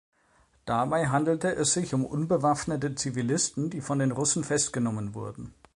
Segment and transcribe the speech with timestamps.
[0.65, 5.53] Dabei handelte es sich um unbewaffnete Zivilisten, die von den Russen festgenommen wurden.